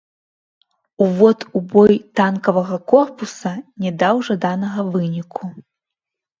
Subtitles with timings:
[1.07, 3.53] Увод у бой танкавага корпуса
[3.87, 5.43] не даў жаданага выніку.